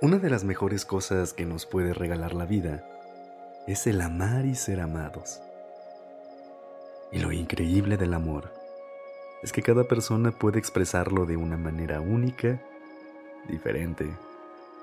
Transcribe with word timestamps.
Una 0.00 0.18
de 0.18 0.30
las 0.30 0.44
mejores 0.44 0.84
cosas 0.84 1.32
que 1.32 1.44
nos 1.44 1.66
puede 1.66 1.92
regalar 1.92 2.32
la 2.32 2.44
vida 2.44 2.84
es 3.66 3.88
el 3.88 4.00
amar 4.00 4.46
y 4.46 4.54
ser 4.54 4.78
amados. 4.78 5.40
Y 7.10 7.18
lo 7.18 7.32
increíble 7.32 7.96
del 7.96 8.14
amor 8.14 8.52
es 9.42 9.50
que 9.50 9.60
cada 9.60 9.88
persona 9.88 10.30
puede 10.30 10.60
expresarlo 10.60 11.26
de 11.26 11.36
una 11.36 11.56
manera 11.56 12.00
única, 12.00 12.62
diferente 13.48 14.08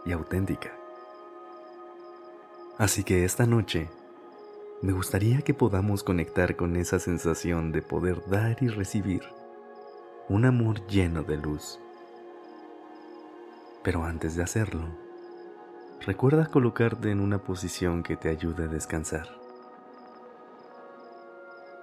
y 0.06 0.12
auténtica. 0.12 0.74
Así 2.78 3.06
que 3.06 3.24
esta 3.24 3.46
noche 3.46 3.88
me 4.82 4.92
gustaría 4.92 5.44
que 5.44 5.54
podamos 5.54 6.04
conectar 6.04 6.58
con 6.58 6.76
esa 6.76 7.00
sensación 7.00 7.72
de 7.72 7.82
poder 7.82 8.22
dar 8.30 8.62
y 8.62 8.68
recibir 8.68 9.24
un 10.28 10.44
amor 10.44 10.86
lleno 10.88 11.24
de 11.24 11.38
luz. 11.38 11.80
Pero 13.82 14.04
antes 14.04 14.36
de 14.36 14.44
hacerlo, 14.44 15.05
recuerda 16.02 16.46
colocarte 16.48 17.12
en 17.12 17.20
una 17.20 17.40
posición 17.40 18.04
que 18.04 18.16
te 18.16 18.30
ayude 18.30 18.66
a 18.66 18.68
descansar. 18.68 19.28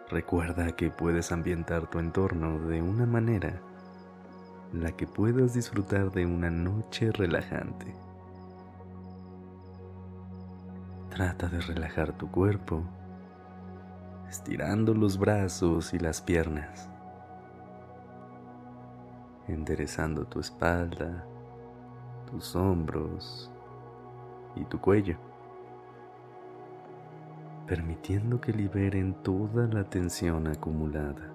Recuerda 0.09 0.73
que 0.73 0.91
puedes 0.91 1.33
ambientar 1.33 1.89
tu 1.89 1.99
entorno 1.99 2.59
de 2.69 2.83
una 2.83 3.07
manera 3.07 3.61
en 4.73 4.83
la 4.83 4.93
que 4.93 5.07
puedas 5.07 5.55
disfrutar 5.55 6.11
de 6.13 6.27
una 6.27 6.51
noche 6.51 7.11
relajante. 7.13 7.95
Trata 11.11 11.49
de 11.49 11.61
relajar 11.61 12.13
tu 12.13 12.31
cuerpo, 12.31 12.83
estirando 14.29 14.95
los 14.95 15.19
brazos 15.19 15.93
y 15.93 15.99
las 15.99 16.23
piernas, 16.23 16.89
enderezando 19.47 20.25
tu 20.25 20.41
espalda, 20.41 21.27
tus 22.31 22.57
hombros 22.57 23.52
y 24.57 24.65
tu 24.65 24.81
cuello, 24.81 25.17
permitiendo 27.67 28.41
que 28.41 28.53
liberen 28.53 29.15
toda 29.23 29.67
la 29.67 29.85
tensión 29.85 30.47
acumulada. 30.47 31.33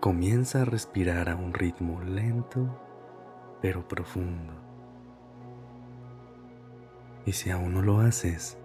Comienza 0.00 0.62
a 0.62 0.64
respirar 0.64 1.28
a 1.28 1.36
un 1.36 1.54
ritmo 1.54 2.00
lento 2.02 2.68
pero 3.62 3.86
profundo. 3.86 4.52
Y 7.24 7.32
si 7.32 7.50
aún 7.50 7.74
no 7.74 7.82
lo 7.82 8.00
haces, 8.00 8.58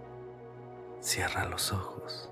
cierra 1.00 1.46
los 1.46 1.72
ojos 1.72 2.28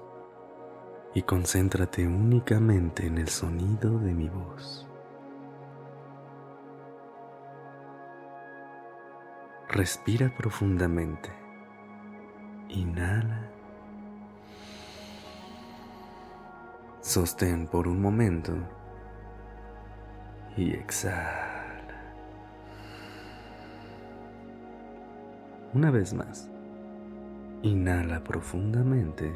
y 1.14 1.22
concéntrate 1.22 2.06
únicamente 2.06 3.06
en 3.06 3.16
el 3.16 3.28
sonido 3.28 3.98
de 4.00 4.12
mi 4.12 4.28
voz. 4.28 4.85
Respira 9.76 10.30
profundamente. 10.34 11.28
Inhala. 12.70 13.50
Sostén 17.02 17.66
por 17.66 17.86
un 17.86 18.00
momento 18.00 18.54
y 20.56 20.72
exhala. 20.72 22.14
Una 25.74 25.90
vez 25.90 26.14
más, 26.14 26.48
inhala 27.60 28.24
profundamente. 28.24 29.30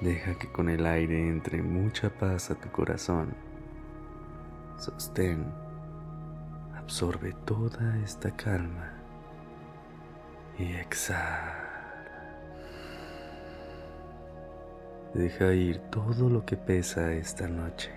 Deja 0.00 0.38
que 0.38 0.46
con 0.52 0.68
el 0.68 0.86
aire 0.86 1.28
entre 1.28 1.60
mucha 1.60 2.08
paz 2.08 2.52
a 2.52 2.54
tu 2.54 2.70
corazón. 2.70 3.34
Sostén. 4.78 5.67
Absorbe 6.88 7.34
toda 7.44 7.98
esta 8.02 8.30
calma. 8.30 8.94
Y 10.58 10.72
exhala. 10.72 11.54
Deja 15.12 15.52
ir 15.52 15.80
todo 15.90 16.30
lo 16.30 16.46
que 16.46 16.56
pesa 16.56 17.12
esta 17.12 17.46
noche. 17.46 17.90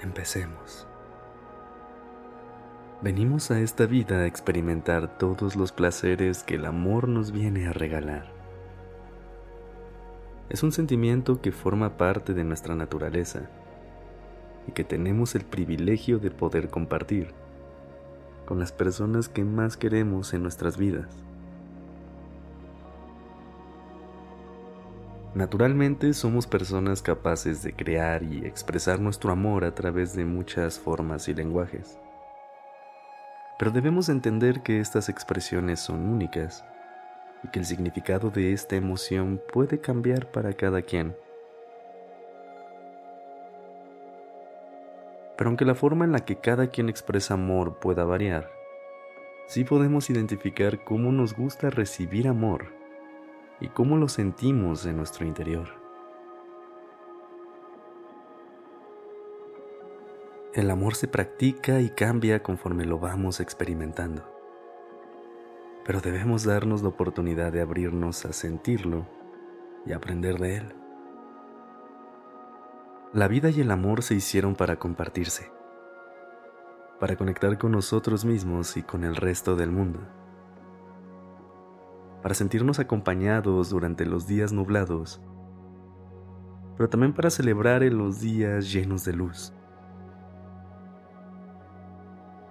Empecemos. 0.00 0.86
Venimos 3.02 3.50
a 3.50 3.60
esta 3.60 3.84
vida 3.84 4.20
a 4.20 4.26
experimentar 4.26 5.18
todos 5.18 5.54
los 5.54 5.70
placeres 5.70 6.44
que 6.44 6.54
el 6.54 6.64
amor 6.64 7.08
nos 7.08 7.30
viene 7.30 7.66
a 7.66 7.74
regalar. 7.74 8.32
Es 10.48 10.62
un 10.62 10.72
sentimiento 10.72 11.42
que 11.42 11.52
forma 11.52 11.98
parte 11.98 12.32
de 12.32 12.44
nuestra 12.44 12.74
naturaleza 12.74 13.50
y 14.66 14.72
que 14.72 14.84
tenemos 14.84 15.34
el 15.34 15.44
privilegio 15.44 16.18
de 16.18 16.30
poder 16.30 16.68
compartir 16.68 17.28
con 18.46 18.58
las 18.58 18.72
personas 18.72 19.28
que 19.28 19.44
más 19.44 19.76
queremos 19.76 20.34
en 20.34 20.42
nuestras 20.42 20.76
vidas. 20.76 21.08
Naturalmente 25.34 26.14
somos 26.14 26.46
personas 26.46 27.02
capaces 27.02 27.62
de 27.64 27.72
crear 27.72 28.22
y 28.22 28.46
expresar 28.46 29.00
nuestro 29.00 29.32
amor 29.32 29.64
a 29.64 29.74
través 29.74 30.14
de 30.14 30.24
muchas 30.24 30.78
formas 30.78 31.26
y 31.28 31.34
lenguajes. 31.34 31.98
Pero 33.58 33.72
debemos 33.72 34.08
entender 34.08 34.62
que 34.62 34.78
estas 34.78 35.08
expresiones 35.08 35.80
son 35.80 36.06
únicas 36.06 36.64
y 37.42 37.48
que 37.48 37.58
el 37.58 37.66
significado 37.66 38.30
de 38.30 38.52
esta 38.52 38.76
emoción 38.76 39.40
puede 39.52 39.80
cambiar 39.80 40.30
para 40.30 40.52
cada 40.52 40.82
quien. 40.82 41.16
Pero 45.36 45.48
aunque 45.48 45.64
la 45.64 45.74
forma 45.74 46.04
en 46.04 46.12
la 46.12 46.24
que 46.24 46.36
cada 46.36 46.68
quien 46.68 46.88
expresa 46.88 47.34
amor 47.34 47.78
pueda 47.78 48.04
variar, 48.04 48.50
sí 49.46 49.64
podemos 49.64 50.10
identificar 50.10 50.84
cómo 50.84 51.12
nos 51.12 51.36
gusta 51.36 51.70
recibir 51.70 52.28
amor 52.28 52.66
y 53.60 53.68
cómo 53.68 53.96
lo 53.96 54.08
sentimos 54.08 54.86
en 54.86 54.96
nuestro 54.96 55.26
interior. 55.26 55.68
El 60.54 60.70
amor 60.70 60.94
se 60.94 61.08
practica 61.08 61.80
y 61.80 61.90
cambia 61.90 62.44
conforme 62.44 62.84
lo 62.84 63.00
vamos 63.00 63.40
experimentando. 63.40 64.22
Pero 65.84 66.00
debemos 66.00 66.44
darnos 66.44 66.82
la 66.82 66.90
oportunidad 66.90 67.52
de 67.52 67.60
abrirnos 67.60 68.24
a 68.24 68.32
sentirlo 68.32 69.04
y 69.84 69.92
aprender 69.92 70.38
de 70.38 70.58
él. 70.58 70.83
La 73.14 73.28
vida 73.28 73.48
y 73.48 73.60
el 73.60 73.70
amor 73.70 74.02
se 74.02 74.14
hicieron 74.14 74.56
para 74.56 74.76
compartirse, 74.76 75.50
para 77.00 77.16
conectar 77.16 77.56
con 77.56 77.72
nosotros 77.72 78.24
mismos 78.24 78.76
y 78.76 78.82
con 78.82 79.04
el 79.04 79.16
resto 79.16 79.56
del 79.56 79.70
mundo, 79.70 80.00
para 82.22 82.34
sentirnos 82.34 82.80
acompañados 82.80 83.70
durante 83.70 84.04
los 84.04 84.26
días 84.26 84.52
nublados, 84.52 85.22
pero 86.76 86.90
también 86.90 87.14
para 87.14 87.30
celebrar 87.30 87.82
en 87.82 87.96
los 87.96 88.20
días 88.20 88.72
llenos 88.72 89.04
de 89.04 89.12
luz 89.12 89.54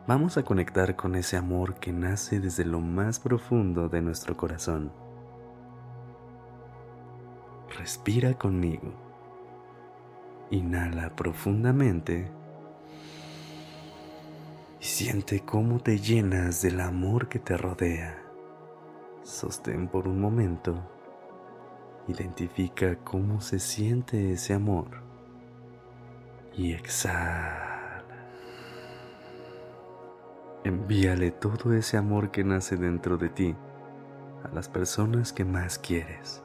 vamos 0.07 0.37
a 0.37 0.43
conectar 0.43 0.95
con 0.95 1.15
ese 1.15 1.37
amor 1.37 1.75
que 1.75 1.93
nace 1.93 2.39
desde 2.39 2.65
lo 2.65 2.79
más 2.81 3.19
profundo 3.19 3.87
de 3.87 4.01
nuestro 4.01 4.35
corazón. 4.35 4.91
Respira 7.77 8.33
conmigo. 8.33 9.12
Inhala 10.53 11.15
profundamente 11.15 12.29
y 14.79 14.85
siente 14.85 15.39
cómo 15.39 15.79
te 15.79 15.97
llenas 15.97 16.61
del 16.61 16.79
amor 16.79 17.27
que 17.27 17.39
te 17.39 17.57
rodea. 17.57 18.21
Sostén 19.23 19.87
por 19.87 20.07
un 20.07 20.21
momento. 20.21 20.75
Identifica 22.07 22.97
cómo 22.97 23.41
se 23.41 23.57
siente 23.57 24.33
ese 24.33 24.53
amor. 24.53 24.89
Y 26.55 26.73
exhala. 26.73 28.03
Envíale 30.63 31.31
todo 31.31 31.73
ese 31.73 31.97
amor 31.97 32.29
que 32.29 32.43
nace 32.43 32.77
dentro 32.77 33.17
de 33.17 33.29
ti 33.29 33.55
a 34.43 34.53
las 34.53 34.69
personas 34.69 35.33
que 35.33 35.45
más 35.45 35.79
quieres. 35.79 36.42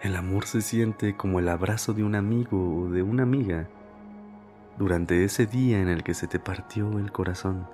El 0.00 0.14
amor 0.14 0.46
se 0.46 0.62
siente 0.62 1.16
como 1.16 1.40
el 1.40 1.48
abrazo 1.48 1.92
de 1.92 2.04
un 2.04 2.14
amigo 2.14 2.82
o 2.82 2.88
de 2.88 3.02
una 3.02 3.24
amiga, 3.24 3.66
durante 4.78 5.24
ese 5.24 5.44
día 5.46 5.80
en 5.80 5.88
el 5.88 6.04
que 6.04 6.14
se 6.14 6.28
te 6.28 6.38
partió 6.38 7.00
el 7.00 7.10
corazón. 7.10 7.66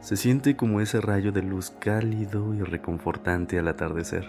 Se 0.00 0.16
siente 0.16 0.56
como 0.56 0.80
ese 0.80 1.00
rayo 1.00 1.30
de 1.30 1.42
luz 1.42 1.70
cálido 1.78 2.54
y 2.54 2.62
reconfortante 2.62 3.60
al 3.60 3.68
atardecer. 3.68 4.26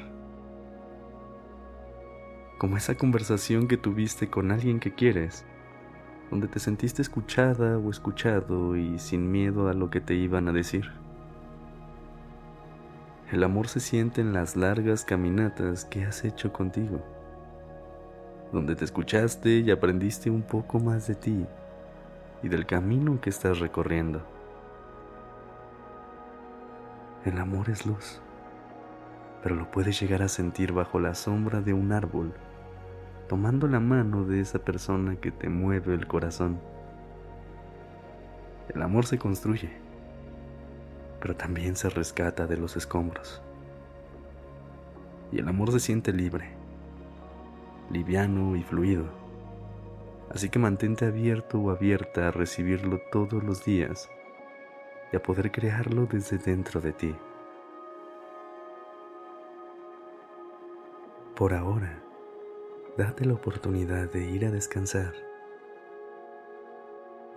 Como 2.60 2.78
esa 2.78 2.94
conversación 2.94 3.68
que 3.68 3.78
tuviste 3.78 4.30
con 4.30 4.52
alguien 4.52 4.80
que 4.80 4.94
quieres, 4.94 5.46
donde 6.30 6.48
te 6.48 6.60
sentiste 6.60 7.02
escuchada 7.02 7.80
o 7.80 7.90
escuchado 7.90 8.76
y 8.76 9.00
sin 9.00 9.32
miedo 9.32 9.68
a 9.68 9.74
lo 9.74 9.90
que 9.90 10.00
te 10.00 10.14
iban 10.14 10.48
a 10.48 10.52
decir. 10.52 11.02
El 13.32 13.46
amor 13.46 13.70
se 13.70 13.80
siente 13.80 14.20
en 14.20 14.34
las 14.34 14.58
largas 14.58 15.06
caminatas 15.06 15.86
que 15.86 16.04
has 16.04 16.26
hecho 16.26 16.52
contigo, 16.52 17.00
donde 18.52 18.76
te 18.76 18.84
escuchaste 18.84 19.60
y 19.60 19.72
aprendiste 19.72 20.30
un 20.30 20.42
poco 20.42 20.82
más 20.82 21.08
de 21.08 21.16
ti 21.16 21.46
y 22.44 22.50
del 22.50 22.66
camino 22.66 23.22
que 23.22 23.30
estás 23.30 23.60
recorriendo. 23.60 24.22
El 27.24 27.38
amor 27.38 27.70
es 27.70 27.86
luz, 27.86 28.20
pero 29.42 29.56
lo 29.56 29.72
puedes 29.72 29.98
llegar 29.98 30.22
a 30.24 30.28
sentir 30.28 30.74
bajo 30.74 31.00
la 31.00 31.16
sombra 31.16 31.62
de 31.62 31.72
un 31.72 31.94
árbol, 31.94 32.34
tomando 33.30 33.66
la 33.70 33.80
mano 33.80 34.26
de 34.26 34.42
esa 34.42 34.60
persona 34.60 35.16
que 35.16 35.32
te 35.32 35.48
mueve 35.48 35.94
el 35.94 36.06
corazón. 36.06 36.60
El 38.68 38.82
amor 38.82 39.06
se 39.06 39.18
construye, 39.18 39.70
pero 41.22 41.36
también 41.36 41.76
se 41.76 41.90
rescata 41.90 42.48
de 42.48 42.58
los 42.58 42.76
escombros. 42.76 43.42
Y 45.32 45.40
el 45.40 45.48
amor 45.48 45.72
se 45.72 45.80
siente 45.80 46.12
libre, 46.12 46.50
liviano 47.90 48.56
y 48.56 48.64
fluido. 48.64 49.06
Así 50.34 50.50
que 50.50 50.60
mantente 50.60 51.06
abierto 51.06 51.60
o 51.60 51.70
abierta 51.70 52.28
a 52.28 52.32
recibirlo 52.32 53.00
todos 53.12 53.44
los 53.44 53.64
días 53.64 54.10
y 55.14 55.16
a 55.16 55.24
poder 55.24 55.52
crearlo 55.52 56.08
desde 56.08 56.38
dentro 56.38 56.82
de 56.82 56.94
ti. 56.94 57.16
Por 61.36 61.54
ahora, 61.54 62.02
date 62.98 63.26
la 63.26 63.34
oportunidad 63.34 64.12
de 64.12 64.30
ir 64.30 64.46
a 64.46 64.52
descansar 64.52 65.31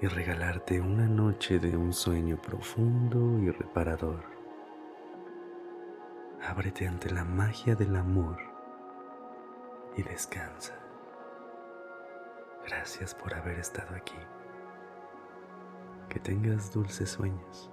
y 0.01 0.07
regalarte 0.07 0.81
una 0.81 1.07
noche 1.07 1.59
de 1.59 1.77
un 1.77 1.93
sueño 1.93 2.41
profundo 2.41 3.39
y 3.39 3.51
reparador. 3.51 4.25
Ábrete 6.43 6.87
ante 6.87 7.11
la 7.11 7.25
magia 7.25 7.75
del 7.75 7.97
amor 7.97 8.37
y 9.97 10.03
descansa. 10.03 10.75
Gracias 12.67 13.15
por 13.15 13.35
haber 13.35 13.59
estado 13.59 13.95
aquí. 13.95 14.19
Que 16.09 16.19
tengas 16.21 16.73
dulces 16.73 17.11
sueños. 17.11 17.71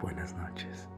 Buenas 0.00 0.34
noches. 0.34 0.88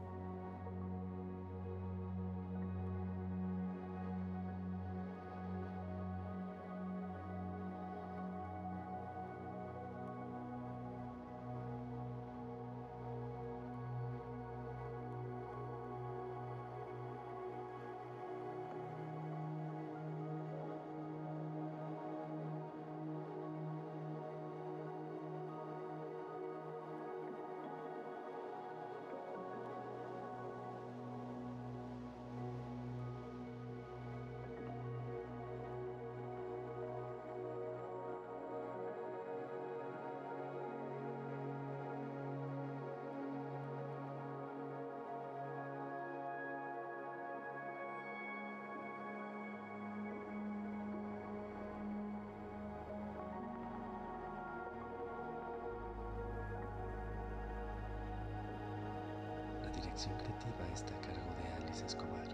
Dirección 59.85 60.17
creativa 60.17 60.65
está 60.73 60.95
a 60.95 61.01
cargo 61.01 61.29
de 61.37 61.63
Alice 61.63 61.85
Escobar 61.85 62.25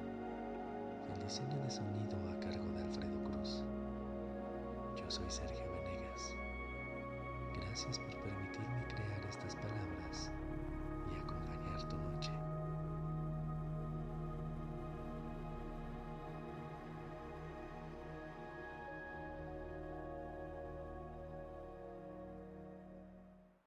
el 1.13 1.24
diseño 1.24 1.57
de 1.63 1.69
sonido 1.69 2.15
a 2.30 2.39
cargo 2.39 2.71
de 2.71 2.81
Alfredo 2.81 3.24
Cruz. 3.25 3.62
Yo 4.95 5.12
soy 5.12 5.30
Sergio 5.30 5.65
Venegas. 5.69 6.33
Gracias 7.57 8.00
por 8.00 8.15
permitirme 8.24 8.81